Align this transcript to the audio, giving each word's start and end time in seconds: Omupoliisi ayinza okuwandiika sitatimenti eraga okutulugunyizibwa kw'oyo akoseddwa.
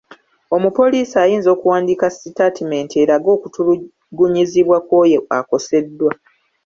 Omupoliisi 0.55 1.15
ayinza 1.23 1.49
okuwandiika 1.55 2.07
sitatimenti 2.11 2.93
eraga 3.03 3.29
okutulugunyizibwa 3.37 4.77
kw'oyo 4.87 5.19
akoseddwa. 5.37 6.11